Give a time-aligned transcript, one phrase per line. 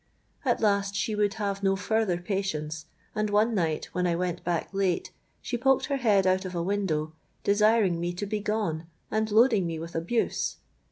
[0.43, 4.69] At last she would have no further patience; and one night when I went back
[4.73, 5.11] late,
[5.43, 9.77] she poked her head out of a window, desiring me to begone and loading me
[9.77, 10.57] with abuse.